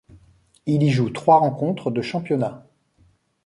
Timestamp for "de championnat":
1.91-2.65